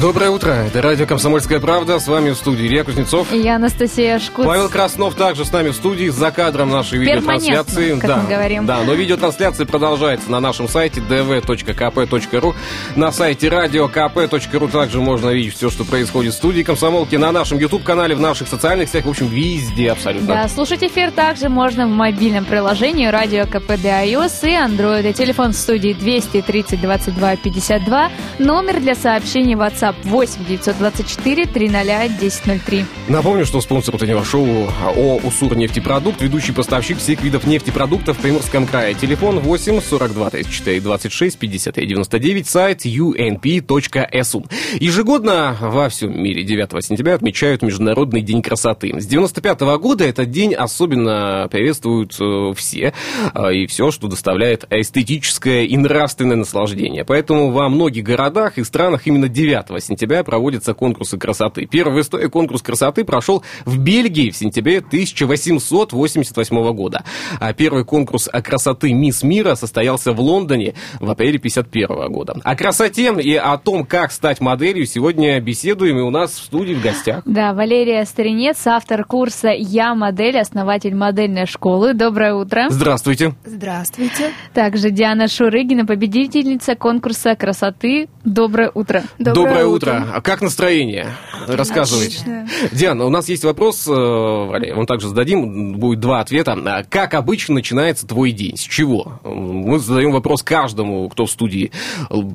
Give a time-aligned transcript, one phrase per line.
[0.00, 3.32] Доброе утро, это радио «Комсомольская правда», с вами в студии Илья Кузнецов.
[3.32, 4.44] И я Анастасия Шкуц.
[4.44, 7.90] Павел Краснов также с нами в студии, за кадром нашей видеотрансляции.
[8.00, 8.66] как да, мы говорим.
[8.66, 12.54] Да, но видеотрансляция продолжается на нашем сайте dv.kp.ru,
[12.96, 18.16] на сайте radiokp.ru также можно видеть все, что происходит в студии «Комсомолки», на нашем YouTube-канале,
[18.16, 20.26] в наших социальных сетях, в общем, везде абсолютно.
[20.26, 25.08] Да, слушать эфир также можно в мобильном приложении радио КП для iOS и Android.
[25.08, 32.84] И телефон в студии 230 22 52, номер для сообщений WhatsApp 8 924 300 1003.
[33.08, 38.66] Напомню, что спонсор утреннего шоу ООО «Уссур нефтепродукт», ведущий поставщик всех видов нефтепродуктов в Приморском
[38.66, 38.94] крае.
[38.94, 44.50] Телефон 8 42 34 26 53 99, сайт unp.su.
[44.80, 48.92] Ежегодно во всем мире 9 сентября отмечают Международный день красоты.
[48.98, 52.92] С 95 года этот день особенно приветствуют э, все
[53.34, 57.04] э, и все, что доставляет эстетическое и нравственное наслаждение.
[57.04, 61.66] Поэтому во многих городах и странах именно 9 сентября проводятся конкурсы красоты.
[61.66, 67.04] Первый в истории конкурс красоты прошел в Бельгии в сентябре 1888 года.
[67.40, 72.36] А первый конкурс о красоты Мисс Мира состоялся в Лондоне в апреле 51 года.
[72.42, 76.74] О красоте и о том, как стать моделью, сегодня беседуем и у нас в студии
[76.74, 77.22] в гостях.
[77.24, 81.94] Да, Валерия Старинец, автор курса «Я модель», основатель модельной школы.
[81.94, 82.66] Доброе утро.
[82.70, 83.34] Здравствуйте.
[83.44, 84.32] Здравствуйте.
[84.52, 88.08] Также Диана Шурыгина, победительница конкурса красоты.
[88.24, 89.02] Доброе утро.
[89.18, 90.06] Доброе, утро.
[90.14, 91.08] А как настроение?
[91.46, 92.18] Рассказывайте.
[92.18, 92.48] Отлично.
[92.72, 96.52] Диана, у нас есть вопрос, э, он также зададим, будет два ответа.
[96.52, 98.56] А Как обычно начинается твой день?
[98.56, 99.20] С чего?
[99.24, 101.72] Мы задаем вопрос каждому, кто в студии.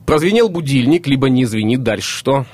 [0.06, 2.46] Прозвенел будильник, либо не звенит, дальше что?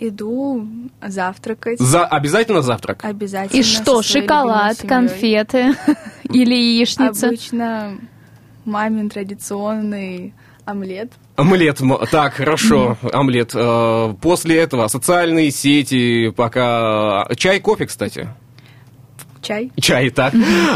[0.00, 0.64] Иду
[1.04, 1.80] завтракать.
[1.80, 2.06] За...
[2.06, 3.04] Обязательно завтрак?
[3.04, 3.60] Обязательно.
[3.60, 5.74] И что, шоколад, конфеты
[6.22, 7.26] или яичница?
[7.26, 7.98] Обычно
[8.64, 10.34] мамин традиционный
[10.64, 11.12] омлет.
[11.38, 13.52] Омлет, так, хорошо, омлет.
[13.54, 17.28] Э, После этого социальные сети, пока...
[17.36, 18.28] Чай, кофе, кстати.
[19.48, 19.72] Чай.
[19.80, 20.34] Чай, так.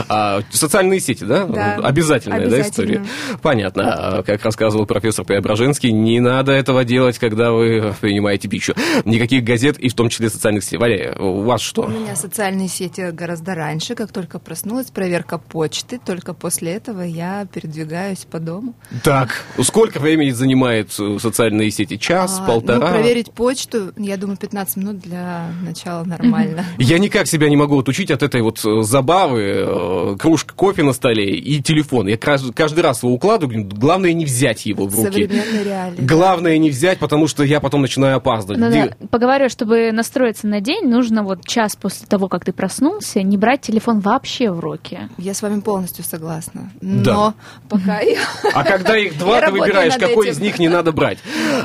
[0.09, 1.45] А, социальные сети, да?
[1.45, 1.75] Да.
[1.83, 3.05] Обязательная, да, история?
[3.43, 4.19] Понятно.
[4.19, 8.75] А, Как рассказывал профессор Преображенский, не надо этого делать, когда вы принимаете пищу.
[9.05, 10.79] Никаких газет, и в том числе социальных сетей.
[10.79, 11.83] Валя, у вас что?
[11.83, 16.01] У меня социальные сети гораздо раньше, как только проснулась, проверка почты.
[16.03, 18.75] Только после этого я передвигаюсь по дому.
[19.05, 21.99] Так, сколько времени занимает э, социальные сети?
[21.99, 22.79] Час, А, полтора?
[22.89, 26.65] Ну, проверить почту, я думаю, 15 минут для начала нормально.
[26.79, 31.37] Я никак себя не могу отучить от этой вот забавы, э, кружка кофе на столе
[31.37, 32.07] и телефон.
[32.09, 35.27] Я каждый раз его укладываю, главное не взять его в руки.
[35.27, 36.01] Реалии.
[36.01, 38.61] Главное не взять, потому что я потом начинаю опаздывать.
[38.61, 43.23] Надо, Ди- поговорю, чтобы настроиться на день, нужно вот час после того, как ты проснулся,
[43.23, 45.09] не брать телефон вообще в руки.
[45.19, 46.71] Я с вами полностью согласна.
[46.81, 47.15] Да.
[47.15, 47.35] Но
[47.69, 48.19] пока я...
[48.55, 50.33] А когда их два, ты выбираешь, какой этим.
[50.33, 51.19] из них не надо брать.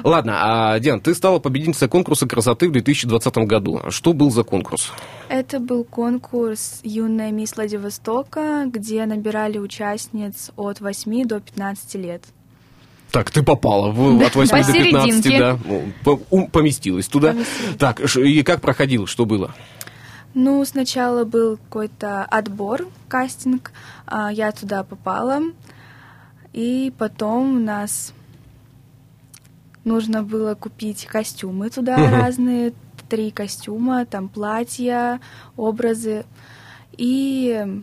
[0.04, 3.82] Ладно, а, Диан, ты стала победительницей конкурса красоты в 2020 году.
[3.90, 4.92] Что был за конкурс?
[5.30, 12.24] Это был конкурс «Юная мисс Владивостока», где набирали участниц от 8 до 15 лет.
[13.12, 15.40] Так, ты попала в, от 8 до 15, посерединке.
[15.40, 16.48] да.
[16.52, 17.30] Поместилась туда.
[17.34, 17.78] Поместилась.
[17.78, 19.54] Так, и как проходил, что было?
[20.34, 23.72] Ну, сначала был какой-то отбор, кастинг,
[24.06, 25.42] а, я туда попала,
[26.54, 28.14] и потом у нас
[29.84, 32.12] нужно было купить костюмы туда Мгм.
[32.12, 32.74] разные,
[33.10, 35.22] три костюма, там платья,
[35.56, 36.26] образы,
[36.98, 37.82] и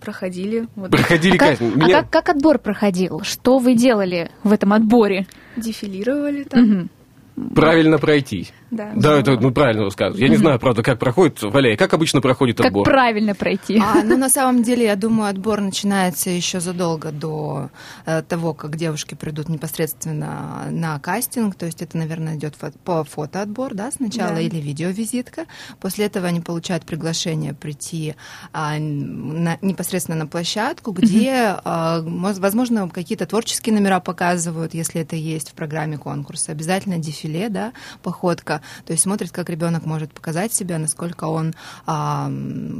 [0.00, 0.66] проходили.
[0.74, 1.74] Вот, Проходили А как, кастинг.
[1.76, 3.20] а Меня- как- как отбор проходил?
[3.22, 5.26] Что вы делали в этом отборе?
[5.56, 6.88] дефилировали там.
[7.36, 7.54] Мгм.
[7.54, 8.48] Правильно пройти.
[8.72, 8.90] Да.
[8.96, 10.18] Да, это ну, правильно рассказывать.
[10.18, 12.84] Я не знаю, правда, как проходит, Валяй, как обычно проходит Как отбор?
[12.84, 13.78] правильно пройти?
[13.78, 17.68] А, ну, на самом деле, я думаю, отбор начинается еще задолго до
[18.06, 21.54] э, того, как девушки придут непосредственно на кастинг.
[21.54, 24.40] То есть это, наверное, идет фо- по фотоотбор, да, сначала, Да.
[24.40, 25.44] или видеовизитка.
[25.78, 28.14] После этого они получают приглашение прийти
[28.54, 35.14] а, на- непосредственно на площадку, где, а, моз- возможно, какие-то творческие номера показывают, если это
[35.14, 36.52] есть в программе конкурса.
[36.52, 38.61] Обязательно дефиле, да, походка.
[38.86, 41.54] То есть смотрит, как ребенок может показать себя, насколько он
[41.86, 42.28] а,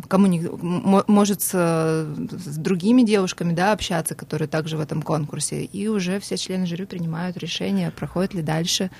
[0.08, 5.64] коммуни- может с, с другими девушками да, общаться, которые также в этом конкурсе.
[5.64, 8.90] И уже все члены жюри принимают решение, проходит ли дальше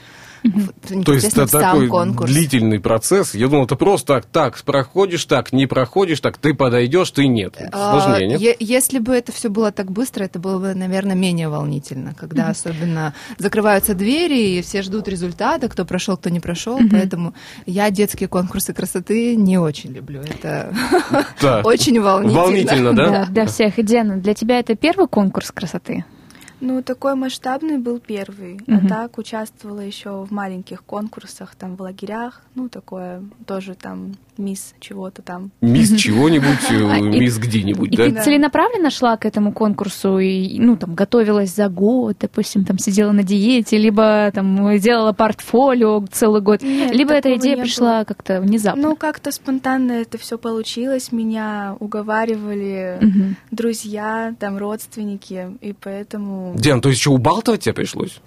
[1.05, 2.31] То есть это такой конкурс.
[2.31, 3.35] длительный процесс.
[3.35, 7.57] Я думал, это просто так, так, проходишь так, не проходишь так, ты подойдешь, ты нет.
[7.73, 8.57] А, Сложнее, нет?
[8.61, 13.15] Если бы это все было так быстро, это было бы, наверное, менее волнительно, когда особенно
[13.39, 16.79] закрываются двери, и все ждут результата, кто прошел, кто не прошел.
[16.91, 17.35] Поэтому
[17.67, 20.23] я детские конкурсы красоты не очень люблю.
[20.23, 20.75] Это
[21.65, 22.43] очень волнительно.
[22.43, 23.27] Волнительно, да?
[23.27, 23.83] Для всех.
[23.83, 26.05] Диана, для тебя это первый конкурс красоты?
[26.63, 28.55] Ну, такой масштабный был первый.
[28.55, 28.87] Угу.
[28.87, 32.41] А так участвовала еще в маленьких конкурсах, там, в лагерях.
[32.55, 35.51] Ну, такое тоже там мисс чего-то там.
[35.61, 38.07] Мисс чего-нибудь, э, а, мисс где-нибудь, да?
[38.07, 42.79] И ты целенаправленно шла к этому конкурсу и, ну, там, готовилась за год, допустим, там,
[42.79, 48.41] сидела на диете, либо, там, делала портфолио целый год, Нет, либо эта идея пришла как-то
[48.41, 48.83] внезапно?
[48.83, 53.35] Ну, как-то спонтанно это все получилось, меня уговаривали угу.
[53.51, 58.21] друзья, там, родственники, и поэтому Диан, то есть что, убалтывать тебе пришлось?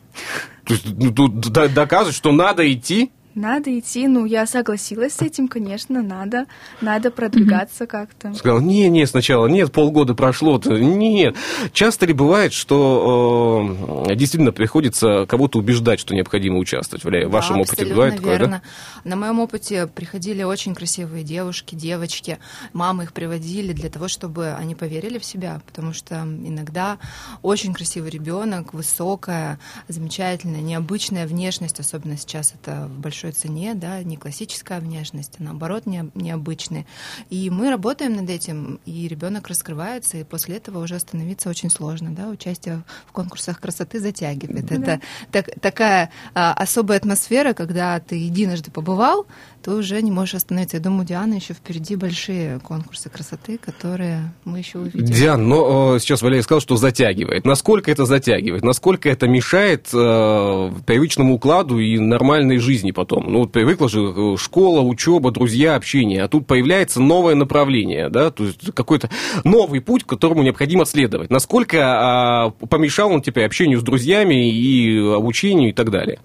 [0.65, 3.11] То есть ну, тут доказывать, что надо идти?
[3.35, 6.45] Надо идти, ну, я согласилась с этим, конечно, надо,
[6.79, 7.87] надо продвигаться mm-hmm.
[7.87, 8.33] как-то.
[8.33, 11.35] Сказал, не, не, сначала, нет, полгода прошло, нет.
[11.73, 17.03] Часто ли бывает, что э, действительно приходится кого-то убеждать, что необходимо участвовать?
[17.03, 18.61] В да, вашем опыте бывает такое, верно.
[19.03, 19.09] да?
[19.09, 22.39] На моем опыте приходили очень красивые девушки, девочки,
[22.71, 26.99] мамы их приводили для того, чтобы они поверили в себя, потому что иногда
[27.41, 29.59] очень красивый ребенок, высокая,
[29.89, 35.43] замечательная, необычная внешность, особенно сейчас это в большой большой цене, да, не классическая внешность, а
[35.43, 36.85] наоборот не, необычная.
[37.29, 42.11] И мы работаем над этим, и ребенок раскрывается, и после этого уже остановиться очень сложно,
[42.11, 44.65] да, участие в конкурсах красоты затягивает.
[44.65, 44.75] Да.
[44.75, 45.01] Это
[45.31, 49.25] так, такая а, особая атмосфера, когда ты единожды побывал,
[49.65, 50.77] ты уже не можешь остановиться.
[50.77, 55.05] Я думаю, Диана еще впереди большие конкурсы красоты, которые мы еще увидим.
[55.05, 57.45] Диан, но сейчас Валерий сказал, что затягивает.
[57.45, 58.63] Насколько это затягивает?
[58.63, 63.14] Насколько это мешает э, привычному укладу и нормальной жизни потом?
[63.21, 68.31] Ну, вот привыкла же э, школа, учеба, друзья, общение, а тут появляется новое направление, да,
[68.31, 69.09] то есть какой-то
[69.43, 71.29] новый путь, которому необходимо следовать.
[71.29, 76.19] Насколько э, помешал он теперь общению с друзьями и обучению и так далее?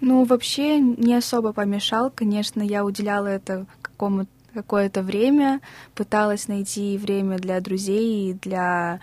[0.00, 5.60] Ну, вообще не особо помешал, конечно, я уделяла это какому-то какое-то время,
[5.94, 9.00] пыталась найти время для друзей и для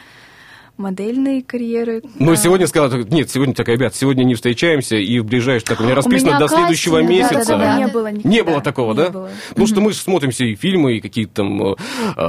[0.83, 2.03] модельной карьеры.
[2.19, 2.35] Ну, а...
[2.35, 5.95] сегодня сказала, нет, сегодня так, ребят, сегодня не встречаемся, и в ближайшее, так, у меня
[5.95, 7.45] расписано у меня до классе, следующего да, месяца.
[7.45, 8.29] Да, да, да, не было никогда.
[8.29, 9.09] Не было такого, не да?
[9.09, 9.29] Было.
[9.49, 11.75] Потому что мы смотрим все и фильмы, и какие-то там э,
[12.17, 12.21] э,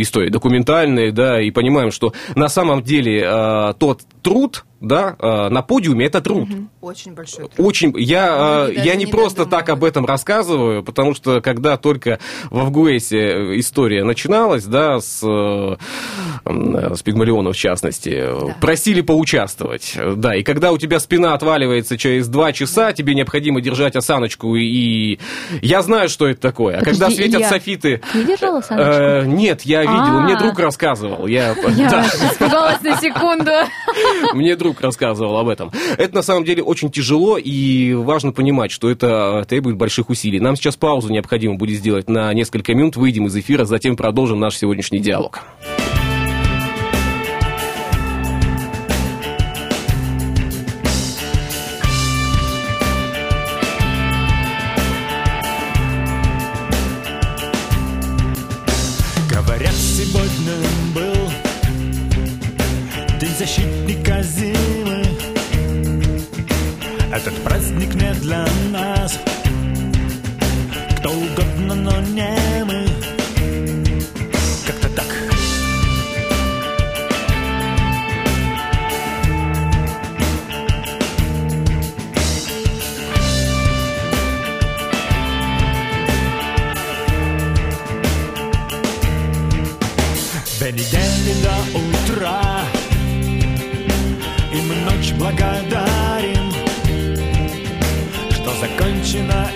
[0.00, 5.62] истории документальные, да, и понимаем, что на самом деле э, тот труд, да, э, на
[5.62, 6.48] подиуме это труд.
[6.80, 7.66] Очень большой труд.
[7.66, 7.94] Очень.
[7.96, 12.18] Я, э, я не, не просто так об этом рассказываю, потому что когда только
[12.50, 15.76] в Авгуэсе история начиналась, да, с, э,
[16.44, 18.56] с Пигмалионом в частности, да.
[18.60, 22.92] просили поучаствовать, да, и когда у тебя спина отваливается через два часа, да.
[22.92, 25.18] тебе необходимо держать осаночку, и
[25.62, 26.76] я знаю, что это такое.
[26.76, 28.00] А Подожди, когда светят Илья, софиты...
[28.12, 28.92] Ты держал осаночку?
[28.92, 30.20] Э, нет, я видел, А-а-а.
[30.22, 31.26] мне друг рассказывал.
[31.26, 32.06] Я, я да.
[32.32, 33.52] испугалась на секунду.
[34.34, 35.70] Мне друг рассказывал об этом.
[35.98, 40.40] Это на самом деле очень тяжело, и важно понимать, что это требует больших усилий.
[40.40, 44.56] Нам сейчас паузу необходимо будет сделать на несколько минут, выйдем из эфира, затем продолжим наш
[44.56, 45.40] сегодняшний диалог.
[59.30, 60.81] Говорят, сегодня
[63.42, 65.02] защитника зимы.
[67.12, 69.18] Этот праздник не для нас.
[70.98, 72.91] Кто угодно, но не мы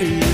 [0.05, 0.26] い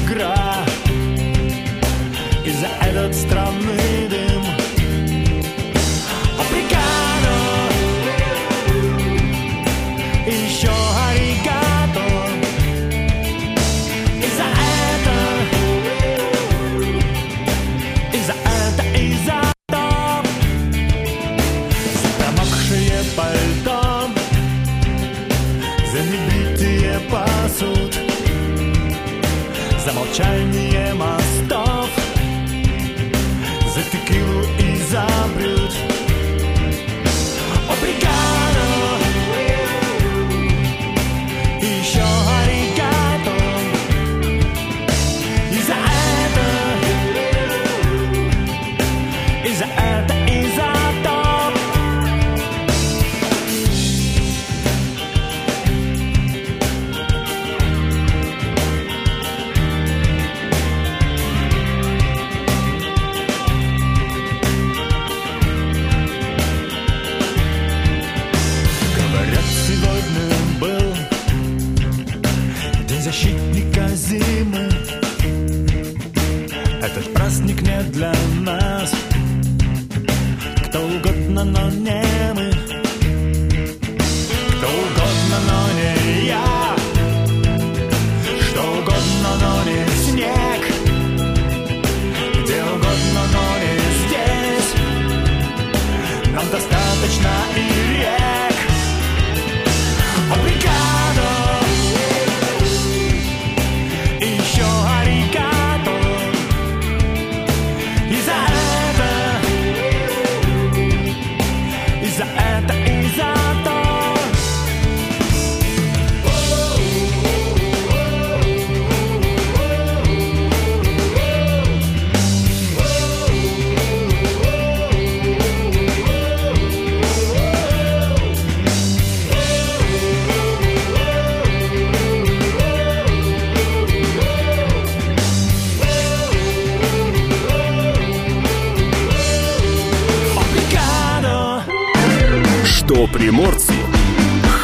[143.23, 143.73] приморцу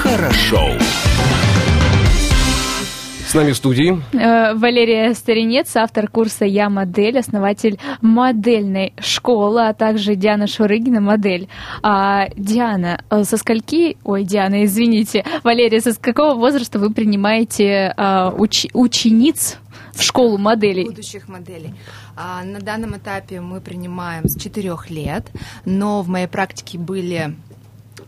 [0.03, 0.73] хорошо.
[3.25, 9.75] С нами в студии Э, Валерия Старинец, автор курса «Я модель», основатель модельной школы, а
[9.75, 11.49] также Диана Шурыгина, модель.
[11.85, 13.97] А, Диана, э, со скольки...
[14.03, 15.25] Ой, Диана, извините.
[15.45, 19.59] Валерия, со с какого возраста вы принимаете а, уч- учениц
[19.95, 20.85] в школу моделей?
[20.85, 21.75] будущих моделей.
[22.17, 25.27] А, на данном этапе мы принимаем с 4 лет,
[25.65, 27.37] но в моей практике были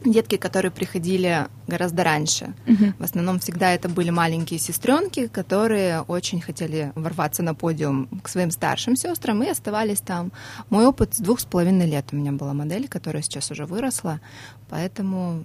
[0.05, 2.55] детки, которые приходили гораздо раньше.
[2.99, 8.51] В основном всегда это были маленькие сестренки, которые очень хотели ворваться на подиум к своим
[8.51, 10.33] старшим сестрам и оставались там.
[10.71, 14.21] Мой опыт с двух с половиной лет у меня была модель, которая сейчас уже выросла,
[14.69, 15.45] поэтому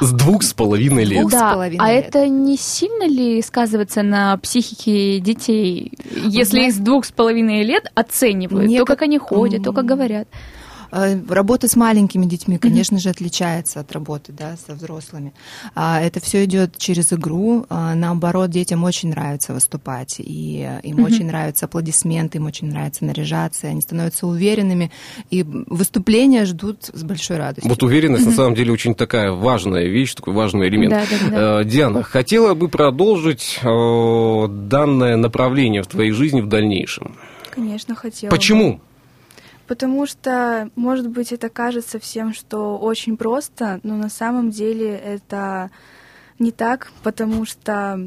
[0.00, 1.20] с двух с половиной лет.
[1.20, 2.06] Двух с да, половиной а лет.
[2.08, 5.92] это не сильно ли сказывается на психике детей,
[6.24, 9.62] если знаете- их с двух с половиной лет оценивают, Мне то, как- как они ходят,
[9.64, 10.28] то, как говорят?
[10.94, 15.32] Э, Работа с маленькими детьми, конечно же, отличается от работы да, со взрослыми.
[15.74, 17.66] А, Это все идет через игру.
[17.68, 23.66] А, Наоборот, детям очень нравится выступать, и им очень нравятся аплодисменты, им очень нравится наряжаться,
[23.66, 24.92] они становятся уверенными,
[25.30, 27.68] и выступления ждут с большой радостью.
[27.68, 30.90] Вот уверенность, на самом деле, очень такая важная вещь, такой важный элемент.
[30.92, 31.60] Да, да, да.
[31.60, 37.16] Э, Диана, хотела бы продолжить э, данное направление в твоей жизни в дальнейшем.
[37.50, 38.30] Конечно, хотела.
[38.30, 38.80] бы.
[39.66, 45.70] Потому что, может быть, это кажется всем, что очень просто, но на самом деле это
[46.38, 47.98] не так, потому что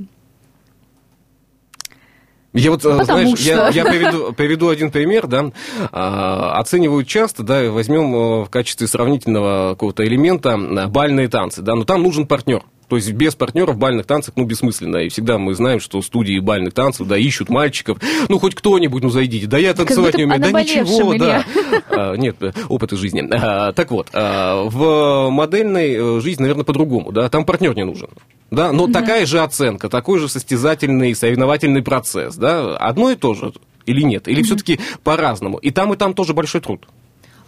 [2.54, 3.78] Я вот, э, Потому знаешь, я, что.
[3.78, 5.52] я приведу, приведу один пример, да.
[5.92, 11.76] А, оценивают часто, да, возьмем э, в качестве сравнительного какого-то элемента э, бальные танцы, да,
[11.76, 12.64] но там нужен партнер.
[12.88, 14.98] То есть без партнера в бальных танцах, ну, бессмысленно.
[14.98, 17.98] И всегда мы знаем, что студии бальных танцев, да, ищут мальчиков.
[18.30, 19.48] Ну, хоть кто-нибудь, ну, зайдите.
[19.48, 20.42] Да я танцевать не умею.
[20.42, 21.46] Да ничего, наболевшем, да.
[21.90, 22.38] А, Нет,
[22.70, 23.28] опыт из жизни.
[23.32, 27.30] А, Так вот, а, в модельной э, жизни, наверное, по-другому, да.
[27.30, 28.10] Там партнер не нужен.
[28.52, 33.52] Да, но такая же оценка, такой же состязательный, соревновательный процесс, да, одно и то же
[33.86, 35.58] или нет, или все-таки по-разному.
[35.58, 36.88] И там, и там тоже большой труд.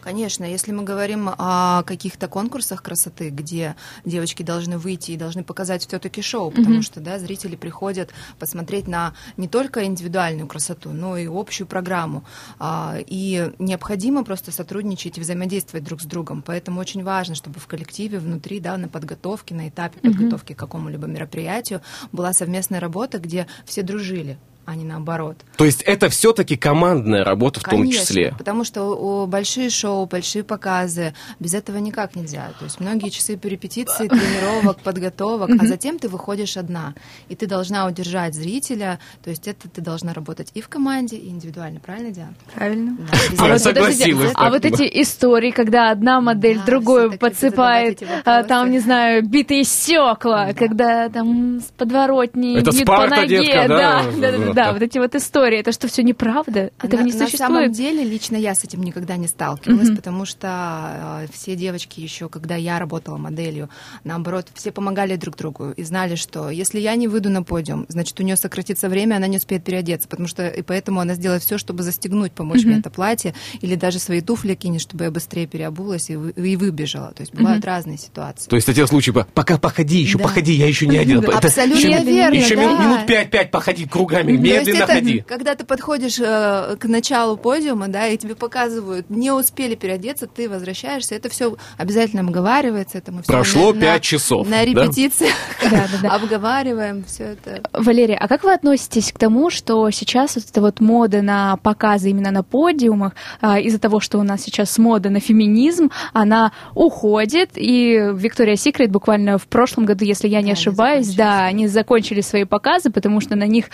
[0.10, 3.76] Конечно, если мы говорим о каких-то конкурсах красоты, где
[4.06, 9.14] девочки должны выйти и должны показать все-таки шоу, потому что да, зрители приходят посмотреть на
[9.38, 12.24] не только индивидуальную красоту, но и общую программу.
[12.58, 16.42] А, И необходимо просто сотрудничать и взаимодействовать друг с другом.
[16.42, 21.06] Поэтому очень важно, чтобы в коллективе внутри, да, на подготовке, на этапе подготовки к какому-либо
[21.06, 24.40] мероприятию была совместная работа, где все дружили
[24.70, 25.38] а не наоборот.
[25.58, 28.36] То есть это все-таки командная работа в том Конечно, числе.
[28.38, 32.52] потому что большие шоу, большие показы, без этого никак нельзя.
[32.60, 36.94] То есть многие часы по репетиции, тренировок, подготовок, а затем ты выходишь одна,
[37.30, 41.30] и ты должна удержать зрителя, то есть это ты должна работать и в команде, и
[41.30, 42.34] индивидуально, правильно, Диана?
[42.54, 42.98] правильно.
[43.00, 44.68] Да, А вот согласилась, а вот да.
[44.70, 51.10] эти истории, когда одна модель Да, другую подсыпает, а, там, не знаю, битые стекла, когда
[51.10, 53.28] там с подворотни Это бьют по ноге.
[53.40, 53.78] детка, да?
[53.78, 55.60] да, да, да, да, вот эти вот истории.
[55.60, 56.72] Это что, все неправда?
[56.80, 57.72] А Этого на, не на самом существует?
[57.72, 59.96] деле, лично я с этим никогда не сталкивалась, Мгм.
[59.98, 63.70] потому что э, все девочки еще, когда я работала моделью,
[64.04, 68.20] наоборот, все помогали друг другу и знали, что если я не выйду на подиум, значит,
[68.20, 71.58] у нее сократится время, она не успеет переодеться, потому что и поэтому она сделает все,
[71.58, 72.80] чтобы застегнуть, помочь мне Мгм.
[72.82, 77.12] это платье, или даже свои туфли кинет, чтобы я быстрее переобулась и, вы- и выбежала.
[77.12, 78.50] То есть бывают разные ситуации.
[78.50, 80.24] То есть эти случаи, по- пока походи, еще Да.
[80.26, 81.22] походи, я еще не одел.
[81.22, 82.62] Да, Это абсолютно еще, верно, еще да.
[82.64, 85.20] минут, минут пять-пять походи кругами, Медленно это, ходи.
[85.28, 90.50] когда ты подходишь э, к началу подиума, да, и тебе показывают, не успели переодеться, ты
[90.50, 94.66] возвращаешься, это все обязательно обговаривается, это мы всё Прошло на- пять на- часов, На да?
[94.66, 96.16] репетициях Да-да-да.
[96.16, 97.62] обговариваем все это.
[97.74, 102.10] Валерия, а как вы относитесь к тому, что сейчас вот эта вот мода на показы
[102.10, 107.52] именно на подиумах, а, из-за того, что у нас сейчас мода на феминизм, она уходит,
[107.56, 111.68] и Виктория Секрет буквально в прошлом году, если я не Да, они ошибаюсь, да, они
[111.68, 113.66] закончили свои показы, потому что на них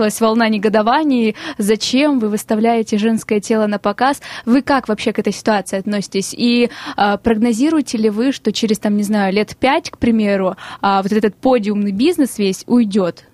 [0.00, 1.36] обрушилась волна негодований.
[1.58, 4.20] Зачем вы выставляете женское тело на показ?
[4.46, 6.34] Вы как вообще к этой ситуации относитесь?
[6.36, 11.02] И а, прогнозируете ли вы, что через, там, не знаю, лет пять, к примеру, а,
[11.02, 13.26] вот этот подиумный бизнес весь уйдет?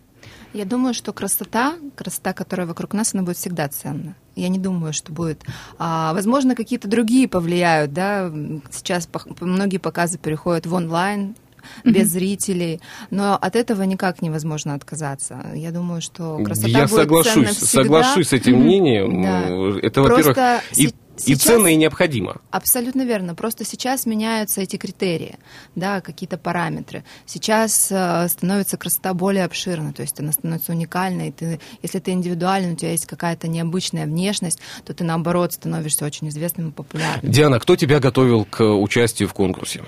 [0.52, 4.16] Я думаю, что красота, красота, которая вокруг нас, она будет всегда ценна.
[4.34, 5.42] Я не думаю, что будет.
[5.78, 8.32] А, возможно, какие-то другие повлияют, да.
[8.70, 11.36] Сейчас пох- многие показы переходят в онлайн
[11.84, 12.80] без зрителей,
[13.10, 15.44] но от этого никак невозможно отказаться.
[15.54, 19.22] Я думаю, что красота Я будет ценна соглашусь, соглашусь с этим мнением.
[19.22, 19.86] Да.
[19.86, 20.36] Это, во-первых,
[20.72, 22.36] и, се- и сейчас- ценно, и необходимо.
[22.50, 23.34] Абсолютно верно.
[23.34, 25.36] Просто сейчас меняются эти критерии,
[25.74, 27.04] да, какие-то параметры.
[27.24, 31.32] Сейчас э, становится красота более обширной, то есть она становится уникальной.
[31.32, 36.28] Ты, если ты индивидуален, у тебя есть какая-то необычная внешность, то ты наоборот становишься очень
[36.28, 37.32] известным и популярным.
[37.32, 39.82] Диана, кто тебя готовил к участию в конкурсе?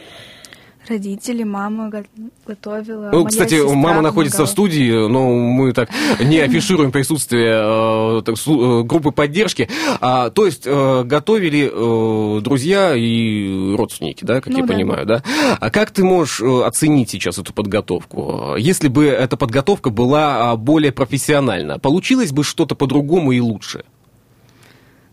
[0.88, 2.04] Родители, мама го-
[2.46, 3.10] готовила.
[3.12, 5.90] Ну, кстати, сестра мама находится в студии, но мы так
[6.20, 9.68] не афишируем присутствие э, так, слу- э, группы поддержки.
[10.00, 14.72] А, то есть э, готовили э, друзья и родственники, да, как Ну я да.
[14.72, 15.22] понимаю, да?
[15.60, 18.54] А как ты можешь э, оценить сейчас эту подготовку?
[18.56, 23.84] Если бы эта подготовка была а, более профессиональна, получилось бы что-то по-другому и лучше?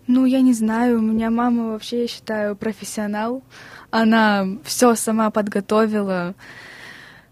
[0.07, 3.41] Ну, я не знаю, у меня мама вообще, я считаю, профессионал.
[3.89, 6.35] Она все сама подготовила,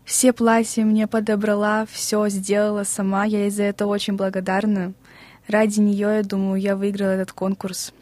[0.05, 3.25] все платья мне подобрала, все сделала сама.
[3.25, 4.93] Я ей за это очень благодарна.
[5.47, 7.93] Ради нее, я думаю, я выиграла этот конкурс.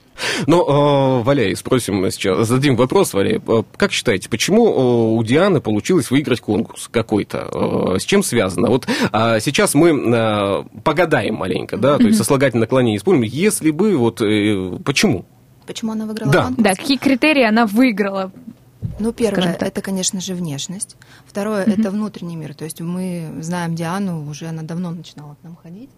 [0.47, 3.41] Но, э, Валяй, спросим сейчас, зададим вопрос, Валяй.
[3.45, 7.93] Э, Как считаете, почему э, у Дианы получилось выиграть конкурс какой-то?
[7.95, 8.69] Э, С чем связано?
[8.69, 13.29] Вот а, сейчас мы погадаем маленько, да, то есть сослагательное наклонение используем.
[13.31, 14.17] Если бы, вот,
[14.83, 15.25] почему?
[15.65, 16.43] Почему она выиграла Да.
[16.45, 16.63] конкурс?
[16.63, 18.31] Да, какие критерии она выиграла?
[18.99, 20.97] Ну, первое, это, конечно же, внешность.
[21.25, 22.53] Второе, это внутренний мир.
[22.55, 25.89] То есть мы знаем Диану, уже она давно начинала к нам ходить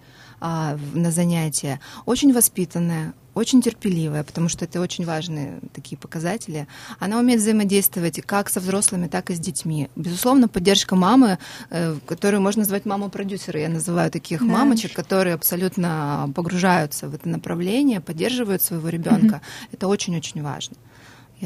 [0.46, 1.80] а, на занятия.
[2.06, 6.68] Очень воспитанная, очень терпеливая, потому что это очень важные такие показатели.
[7.00, 9.90] Она умеет взаимодействовать как со взрослыми, так и с детьми.
[9.96, 11.38] Безусловно, поддержка мамы,
[11.70, 13.58] э, которую можно назвать маму-продюсера.
[13.62, 14.46] Я называю таких Да.
[14.46, 19.42] мамочек, которые абсолютно погружаются в это направление, поддерживают своего ребенка.
[19.72, 20.76] Это очень-очень важно.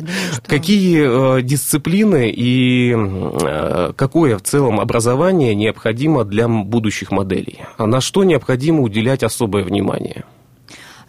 [0.02, 0.42] Думаю, что...
[0.42, 7.62] Какие э, дисциплины и э, какое в целом образование необходимо для будущих моделей?
[7.78, 10.24] А на что необходимо уделять особое внимание?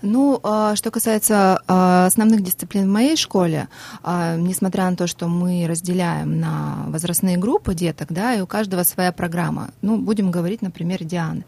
[0.03, 3.69] Ну, а, что касается а, основных дисциплин в моей школе,
[4.03, 8.85] а, несмотря на то, что мы разделяем на возрастные группы деток, да, и у каждого
[8.85, 9.71] своя программа.
[9.83, 11.45] Ну, будем говорить на примере Дианы.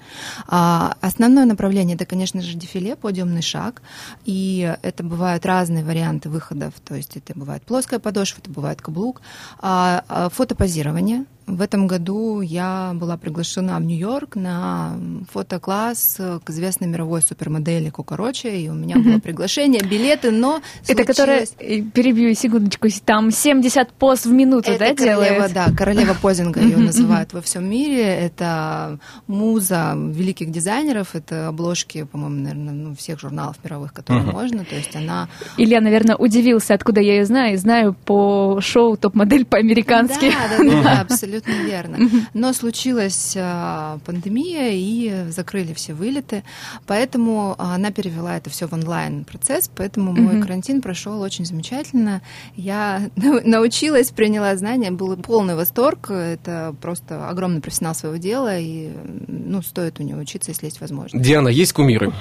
[0.46, 3.82] Основное направление это, конечно же, дефиле, подиумный шаг.
[4.24, 6.74] И это бывают разные варианты выходов.
[6.84, 9.20] То есть это бывает плоская подошва, это бывает каблук.
[9.58, 11.24] Фотопозирование.
[11.50, 14.94] В этом году я была приглашена в Нью-Йорк на
[15.32, 21.04] фотокласс к известной мировой супермодели Коко Рочи, и у меня было приглашение, билеты, но Это
[21.04, 25.52] которая, случилось- э, перебью секундочку, там 70 пост в минуту, это да, королева, делает?
[25.52, 28.04] да, королева позинга ее называют во всем мире.
[28.04, 34.64] Это муза великих дизайнеров, это обложки, по-моему, наверное, ну, всех журналов мировых, которые можно.
[34.64, 37.54] То есть она Илья, наверное, удивился, откуда я ее знаю.
[37.54, 40.30] И знаю по шоу «Топ-модель» по-американски.
[40.30, 41.98] Да, да, да, абсолютно верно.
[42.34, 46.44] Но случилась а, пандемия и закрыли все вылеты,
[46.86, 52.22] поэтому а, она перевела это все в онлайн процесс, поэтому мой карантин прошел очень замечательно.
[52.56, 56.10] Я нау- научилась, приняла знания, был полный восторг.
[56.10, 58.90] Это просто огромный профессионал своего дела, и
[59.26, 61.24] ну, стоит у него учиться, если есть возможность.
[61.24, 62.12] Диана, есть кумиры?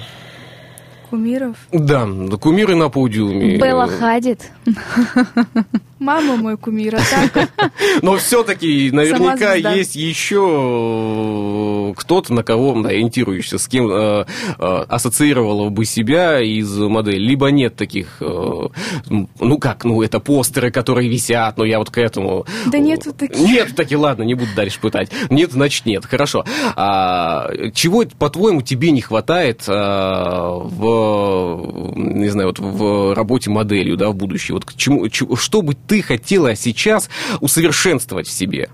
[1.10, 1.56] Кумиров.
[1.72, 2.06] Да,
[2.40, 3.58] кумиры на подиуме.
[3.58, 4.50] Белла Хадид.
[6.00, 7.00] Мама мой кумир, а
[7.32, 7.50] так
[8.02, 14.24] Но все-таки наверняка есть еще кто-то, на кого ориентируешься, с кем э,
[14.58, 17.18] э, ассоциировала бы себя из модели.
[17.18, 18.68] Либо нет таких, э,
[19.08, 22.46] ну как, ну это постеры, которые висят, но я вот к этому...
[22.66, 23.38] Да нету таких.
[23.38, 25.10] Нет таких, ладно, не буду дальше пытать.
[25.28, 26.46] Нет, значит нет, хорошо.
[26.76, 34.08] А, чего, по-твоему, тебе не хватает а, в, не знаю, вот в работе моделью, да,
[34.08, 34.54] в будущее?
[34.54, 38.70] Вот к чему, что бы ты хотела сейчас усовершенствовать в себе?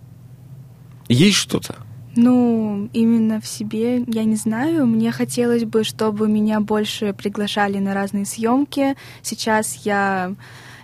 [1.09, 1.77] Есть что-то?
[2.15, 4.87] Ну, именно в себе, я не знаю.
[4.87, 8.97] Мне хотелось бы, чтобы меня больше приглашали на разные съемки.
[9.23, 10.35] Сейчас я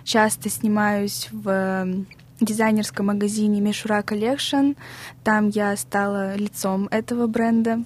[0.03, 1.87] часто снимаюсь в
[2.39, 4.75] дизайнерском магазине Мишура Collection.
[5.23, 7.83] Там я стала лицом этого бренда.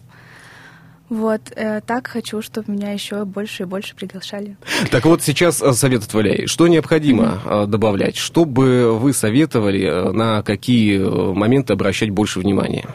[1.10, 4.58] Вот, э, так хочу, чтобы меня еще больше и больше приглашали.
[4.92, 6.48] Так вот, сейчас э, совет от Валяй.
[6.48, 8.18] Что необходимо э, добавлять?
[8.18, 12.86] Что бы вы советовали, э, на какие э, моменты обращать больше внимания?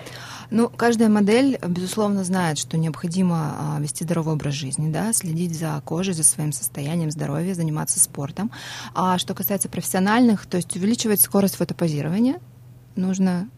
[0.50, 5.80] Ну, каждая модель, безусловно, знает, что необходимо а, вести здоровый образ жизни, да, следить за
[5.82, 8.50] кожей, за своим состоянием здоровья, заниматься спортом.
[8.94, 12.38] А что касается профессиональных, то есть увеличивать скорость фотопозирования,
[12.96, 13.48] нужно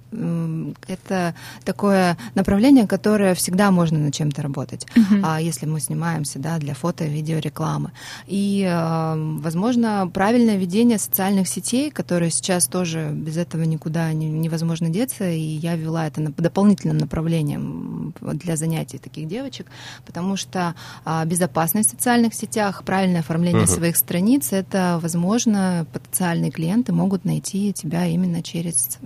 [0.89, 5.21] это такое направление, которое всегда можно над чем-то работать, uh-huh.
[5.25, 7.93] а если мы снимаемся да, для фото, видео, рекламы.
[8.27, 15.41] И, возможно, правильное ведение социальных сетей, которые сейчас тоже без этого никуда невозможно деться, и
[15.41, 19.67] я вела это дополнительным направлением для занятий таких девочек,
[20.07, 20.75] потому что
[21.05, 23.77] а, безопасность в социальных сетях, правильное оформление uh-huh.
[23.77, 28.99] своих страниц, это, возможно, потенциальные клиенты могут найти тебя именно через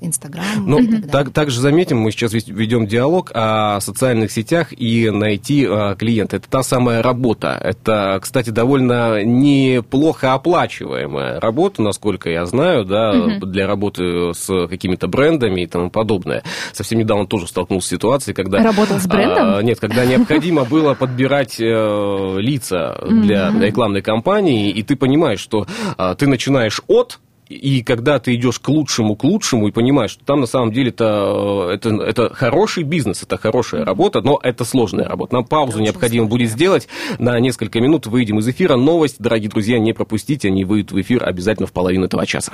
[0.00, 0.66] Инстаграм Инстаграм.
[0.66, 6.36] Ну, так, также заметим, мы сейчас ведем диалог о социальных сетях и найти а, клиента.
[6.36, 7.58] Это та самая работа.
[7.62, 13.46] Это, кстати, довольно неплохо оплачиваемая работа, насколько я знаю, да, угу.
[13.46, 16.42] для работы с какими-то брендами и тому подобное.
[16.72, 18.62] Совсем недавно тоже столкнулся с ситуацией, когда...
[18.62, 19.56] Работал с брендом?
[19.56, 25.66] А, нет, когда необходимо было подбирать э, лица для рекламной кампании, и ты понимаешь, что
[25.96, 30.24] а, ты начинаешь от и когда ты идешь к лучшему, к лучшему, и понимаешь, что
[30.24, 35.06] там на самом деле это, это, это хороший бизнес, это хорошая работа, но это сложная
[35.08, 35.34] работа.
[35.34, 36.88] Нам паузу необходимо будет сделать.
[37.18, 38.76] На несколько минут выйдем из эфира.
[38.76, 42.52] Новость, дорогие друзья, не пропустите, они выйдут в эфир обязательно в половину этого часа.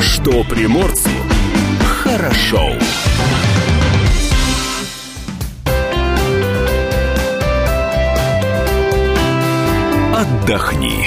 [0.00, 1.10] Что приморцу
[2.02, 2.72] хорошо.
[10.14, 11.06] Отдохни.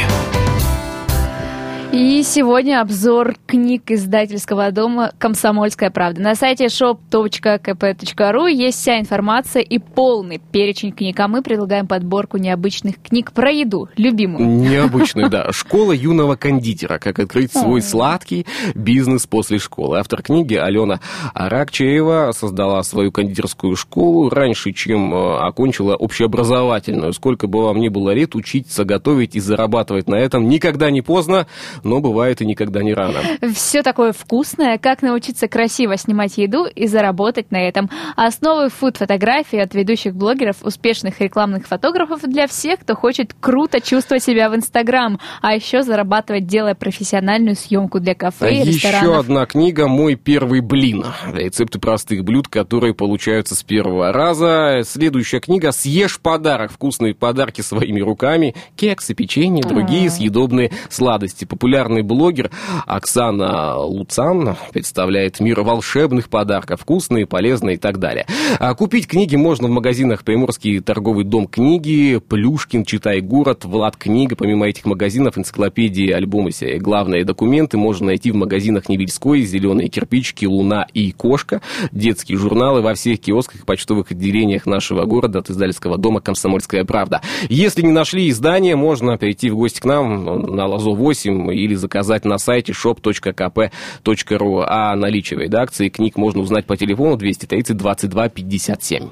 [1.91, 6.21] И сегодня обзор книг издательского дома «Комсомольская правда».
[6.21, 13.01] На сайте shop.kp.ru есть вся информация и полный перечень книг, а мы предлагаем подборку необычных
[13.01, 14.45] книг про еду, любимую.
[14.45, 15.51] Необычную, да.
[15.51, 16.97] «Школа юного кондитера.
[16.99, 19.99] Как открыть свой сладкий бизнес после школы».
[19.99, 20.99] Автор книги Алена
[21.33, 27.13] Аракчеева создала свою кондитерскую школу раньше, чем э, окончила общеобразовательную.
[27.13, 31.47] Сколько бы вам ни было лет, учиться готовить и зарабатывать на этом никогда не поздно
[31.83, 33.19] но бывает и никогда не рано.
[33.53, 37.89] Все такое вкусное, как научиться красиво снимать еду и заработать на этом.
[38.15, 44.49] Основы фуд-фотографии от ведущих блогеров, успешных рекламных фотографов для всех, кто хочет круто чувствовать себя
[44.49, 49.01] в Инстаграм, а еще зарабатывать, делая профессиональную съемку для кафе а и ресторанов.
[49.01, 51.03] Еще одна книга «Мой первый блин».
[51.31, 54.81] Рецепты простых блюд, которые получаются с первого раза.
[54.83, 56.71] Следующая книга «Съешь подарок».
[56.71, 58.55] Вкусные подарки своими руками.
[58.75, 60.09] Кексы, печенье, другие А-а-а.
[60.11, 61.45] съедобные сладости.
[61.45, 62.51] Популярные популярный блогер
[62.85, 68.27] Оксана Луцан представляет мир волшебных подарков, вкусные, полезные и так далее.
[68.59, 74.35] А купить книги можно в магазинах Приморский торговый дом книги, Плюшкин, Читай город, Влад книга.
[74.35, 80.85] Помимо этих магазинов, энциклопедии, альбомы, главные документы можно найти в магазинах Невельской, Зеленые кирпичики, Луна
[80.93, 86.21] и Кошка, детские журналы во всех киосках и почтовых отделениях нашего города от издательского дома
[86.21, 87.21] «Комсомольская правда».
[87.49, 90.25] Если не нашли издание, можно перейти в гости к нам
[90.55, 94.63] на Лазо 8 и или заказать на сайте shop.kp.ru.
[94.67, 99.09] А о наличии редакции книг можно узнать по телефону 230 22 57.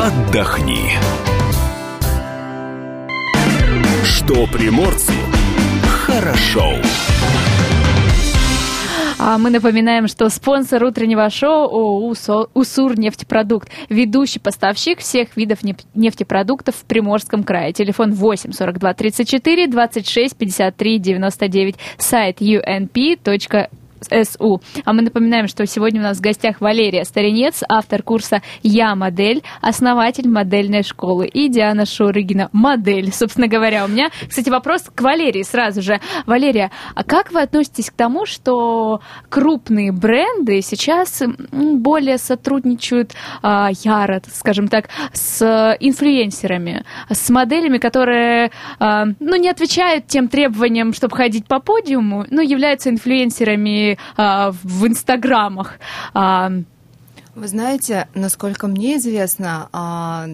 [0.00, 0.92] Отдохни.
[4.04, 5.12] Что приморцу
[5.86, 6.74] хорошо.
[9.30, 15.58] А мы напоминаем, что спонсор утреннего шоу ООО «Усур нефтепродукт», ведущий поставщик всех видов
[15.94, 17.74] нефтепродуктов в Приморском крае.
[17.74, 23.68] Телефон 8 42 34 26 53 99, сайт unp.ru
[24.02, 24.60] СУ.
[24.84, 29.42] А мы напоминаем, что сегодня у нас в гостях Валерия Старинец, автор курса «Я модель»,
[29.60, 33.12] основатель модельной школы, и Диана Шурыгина, модель.
[33.12, 36.00] Собственно говоря, у меня, кстати, вопрос к Валерии сразу же.
[36.26, 44.20] Валерия, а как вы относитесь к тому, что крупные бренды сейчас более сотрудничают а, яро,
[44.32, 51.46] скажем так, с инфлюенсерами, с моделями, которые а, ну, не отвечают тем требованиям, чтобы ходить
[51.46, 55.78] по подиуму, но являются инфлюенсерами а, в инстаграмах.
[56.12, 56.50] А,
[57.34, 60.26] Вы знаете, насколько мне известно, а,